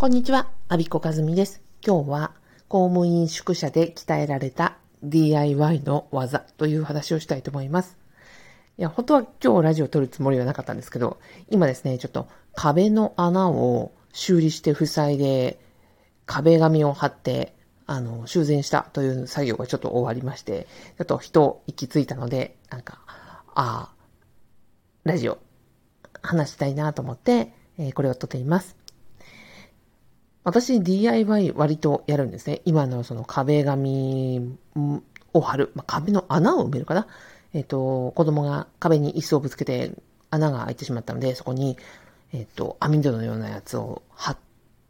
[0.00, 1.60] こんにちは、アビコカズミです。
[1.84, 2.30] 今日は
[2.68, 7.98] 公務員宿舎で鍛えられた DIY の技という話をしたいと思います。
[8.78, 11.18] いや、本当は今日ラジオ撮るつもりはなかったんですけど、
[11.50, 15.58] 今ですね、ちょっと壁の穴を修理して塞いで、
[16.26, 17.56] 壁紙を貼って、
[17.86, 23.92] あの、修繕したという作業がちょっと終わりまして、ちょっと人行き着いたので、なんか、ああ、
[25.02, 25.38] ラジオ
[26.22, 28.77] 話したいなと思って、えー、これを撮っています。
[30.48, 32.62] 私 DIY 割とやるんですね。
[32.64, 34.56] 今のその壁紙
[35.34, 35.72] を貼る。
[35.74, 37.06] まあ、壁の穴を埋めるかな。
[37.52, 39.92] えっ、ー、と、子供が壁に椅子をぶつけて
[40.30, 41.76] 穴が開いてしまったので、そこに、
[42.32, 44.38] えっ、ー、と、網戸のようなやつを貼っ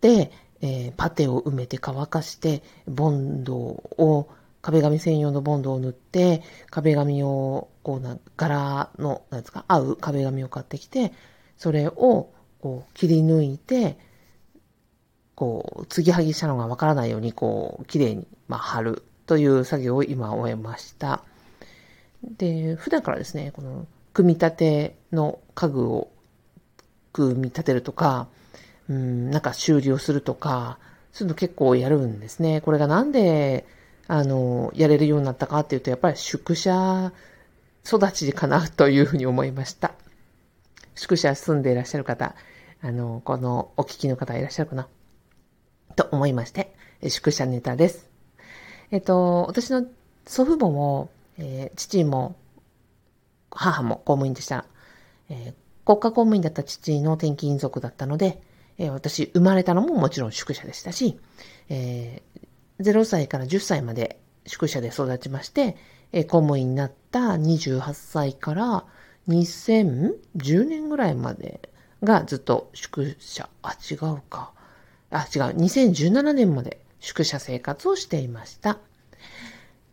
[0.00, 4.28] て、えー、パテを埋めて乾かして、ボンドを、
[4.62, 11.12] 壁紙専用のボンドを塗って、壁紙を、こうな、柄の、なんですか、合う壁紙を買ってきて、
[11.58, 12.30] それを、
[12.60, 13.98] こう、切り抜いて、
[15.40, 21.24] こう、継ぎはぎしたのがわからないように、こう、綺麗に、まあ、貼るという作業を今終えました。
[22.36, 26.10] で、普段からですね、この、組み立ての家具を
[27.14, 28.28] 組み立てるとか、
[28.90, 30.78] うん、なんか修理をするとか、
[31.10, 32.60] そういうの結構やるんですね。
[32.60, 33.64] これがなんで、
[34.08, 37.14] あの、やれるようになったかっていうと、やっぱり宿舎
[37.86, 39.92] 育ちかなというふうに思いました。
[40.96, 42.34] 宿舎住んでいらっしゃる方、
[42.82, 44.86] あの、このお聞きの方いらっしゃるかな
[46.00, 46.74] と思いまして、
[47.06, 48.08] 宿舎ネタです。
[48.90, 49.84] えっと、私の
[50.26, 52.36] 祖父母も、えー、父も、
[53.50, 54.64] 母も公務員でした。
[55.28, 58.40] えー、国家公務員だった父の転勤族だったので、
[58.78, 61.18] えー、私生まれたのももちろん宿舎でしたし、
[61.68, 65.76] えー、0歳から10歳まで宿舎で育ちまして、
[66.12, 68.84] えー、公務員になった28歳から
[69.28, 71.68] 2010年ぐらいまで
[72.02, 74.52] がずっと宿舎、あ、違うか。
[75.10, 78.78] あ、違う、2017年まで宿舎生活をしていました。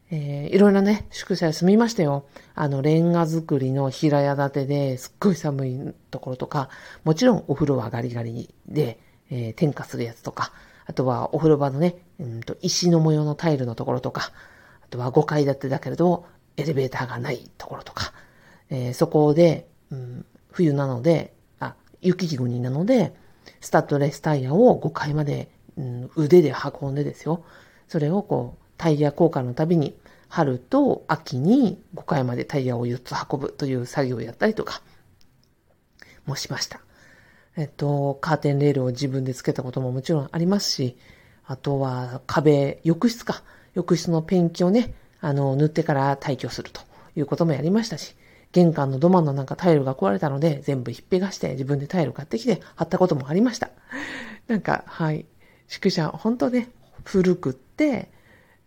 [0.10, 2.26] えー、いろいろね、宿舎住みましたよ。
[2.56, 6.70] あの、レンガ作りの平屋建てですっごい寒いところとか、
[7.04, 9.00] もちろんお風呂はガリガリで、
[9.30, 10.54] えー、点火するやつとか、
[10.86, 14.32] あとはお風呂場のね、うんと石の模様のタイルのところとか、
[14.82, 16.26] あとは5階建てだけれど、
[16.56, 18.14] エレベーターがないところとか、
[18.70, 23.14] えー、そこで、うん、冬なので、あ、雪国なので、
[23.68, 27.44] スタッドレスタイヤを5階まで、うん、腕で運んでですよ。
[27.90, 34.82] それをこう、タイヤ交換のたびに、春と秋に5階までタイヤを4つ運ぶという作業をやったりとか、
[36.26, 36.80] もしました。
[37.58, 40.98] えっと、カーテンレールを自分でつけたことももちろんありますし、
[41.46, 43.44] あとは壁、浴室か。
[43.74, 46.80] 浴室のペンキをね、あの、塗ってから退去すると
[47.18, 48.16] いうこともやりましたし、
[48.58, 53.70] 玄関の土間のなんかタイルが壊れたので、全部ひっぺがして自分でタイル買ってきて貼ったこともありました。
[54.48, 55.28] なんか、はい。
[55.68, 56.70] 宿舎、本当ね、
[57.04, 58.10] 古くって、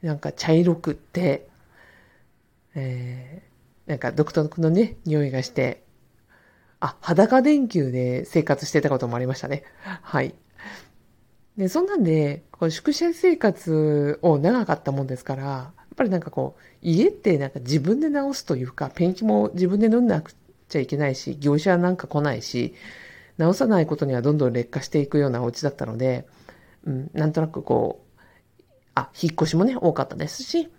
[0.00, 1.48] なんか茶色くって、
[2.76, 5.82] えー、なんか独特のね、匂いがして、
[6.78, 9.64] あ、裸電球で生活してたこともありましたね。
[9.82, 10.36] はい。
[11.58, 20.34] で、そんなんで、こう宿舎生活を長かったもんですから、ぱりなんかこう、家ってなんか自分で直すというか、ペンキも自分で塗んなく
[20.68, 22.74] ちゃいけないし、業者なんか来ないし、
[23.36, 26.26] 直さないことにはどんどん劣化していくようなお家だったので、
[26.84, 28.20] うん、なんとなくこう、
[28.94, 30.70] あ、引っ越しもね、多かったですし、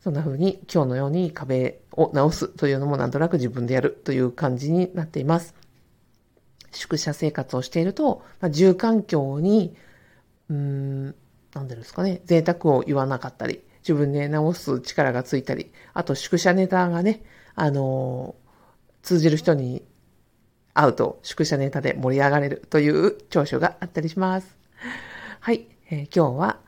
[0.00, 5.54] そんな風に今日のように壁を直すというのもなんとなく自分でやるという感じになっています。
[6.70, 9.74] 宿舎生活をしていると、まあ、住環境に、
[10.50, 11.14] うーん、
[11.54, 17.22] なんでですかね、贅沢を言わなかったり、自分で直す力がついたり、あと宿舎ネタがね、
[17.54, 19.82] あのー、通じる人に
[20.74, 24.56] 会うと宿舎ネタで盛り上がれるという長所があったりします。
[25.40, 26.58] はい、えー、今日は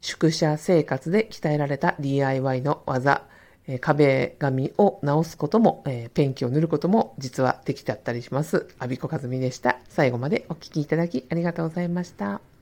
[0.00, 3.26] 宿舎生活で鍛えられた DIY の技、
[3.66, 8.68] えー、壁紙を直すことも、えー、ペンキを塗ることも実はできちゃったりします。
[8.78, 9.78] アビコカズミでした。
[9.88, 12.59] 最後までお聴きいただきありがとうございました。